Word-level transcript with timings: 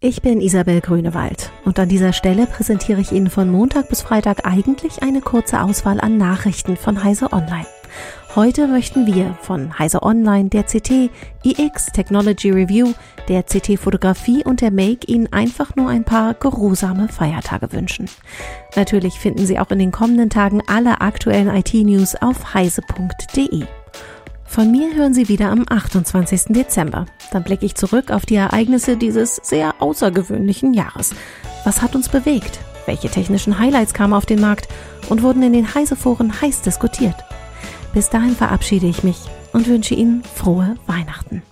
Ich 0.00 0.22
bin 0.22 0.40
Isabel 0.40 0.80
Grünewald 0.80 1.50
und 1.64 1.76
an 1.80 1.88
dieser 1.88 2.12
Stelle 2.12 2.46
präsentiere 2.46 3.00
ich 3.00 3.10
Ihnen 3.10 3.30
von 3.30 3.50
Montag 3.50 3.88
bis 3.88 4.00
Freitag 4.00 4.46
eigentlich 4.46 5.02
eine 5.02 5.20
kurze 5.20 5.60
Auswahl 5.60 6.00
an 6.00 6.16
Nachrichten 6.16 6.76
von 6.76 7.02
Heise 7.02 7.32
Online. 7.32 7.66
Heute 8.36 8.68
möchten 8.68 9.08
wir 9.08 9.36
von 9.42 9.76
Heise 9.76 10.04
Online, 10.04 10.50
der 10.50 10.62
CT, 10.62 11.10
iX 11.42 11.86
Technology 11.86 12.52
Review, 12.52 12.92
der 13.26 13.42
CT 13.42 13.76
Fotografie 13.76 14.44
und 14.44 14.60
der 14.60 14.70
Make 14.70 15.08
Ihnen 15.08 15.32
einfach 15.32 15.74
nur 15.74 15.88
ein 15.88 16.04
paar 16.04 16.34
geruhsame 16.34 17.08
Feiertage 17.08 17.72
wünschen. 17.72 18.08
Natürlich 18.76 19.14
finden 19.18 19.46
Sie 19.46 19.58
auch 19.58 19.72
in 19.72 19.80
den 19.80 19.90
kommenden 19.90 20.30
Tagen 20.30 20.62
alle 20.68 21.00
aktuellen 21.00 21.48
IT-News 21.48 22.14
auf 22.14 22.54
heise.de. 22.54 23.66
Von 24.58 24.72
mir 24.72 24.92
hören 24.96 25.14
Sie 25.14 25.28
wieder 25.28 25.52
am 25.52 25.66
28. 25.68 26.46
Dezember. 26.48 27.06
Dann 27.30 27.44
blicke 27.44 27.64
ich 27.64 27.76
zurück 27.76 28.10
auf 28.10 28.26
die 28.26 28.34
Ereignisse 28.34 28.96
dieses 28.96 29.36
sehr 29.36 29.80
außergewöhnlichen 29.80 30.74
Jahres. 30.74 31.14
Was 31.62 31.80
hat 31.80 31.94
uns 31.94 32.08
bewegt? 32.08 32.58
Welche 32.84 33.08
technischen 33.08 33.60
Highlights 33.60 33.94
kamen 33.94 34.14
auf 34.14 34.26
den 34.26 34.40
Markt 34.40 34.66
und 35.10 35.22
wurden 35.22 35.44
in 35.44 35.52
den 35.52 35.76
Heise-Foren 35.76 36.40
heiß 36.40 36.62
diskutiert? 36.62 37.14
Bis 37.94 38.10
dahin 38.10 38.34
verabschiede 38.34 38.88
ich 38.88 39.04
mich 39.04 39.18
und 39.52 39.68
wünsche 39.68 39.94
Ihnen 39.94 40.24
frohe 40.24 40.74
Weihnachten. 40.88 41.44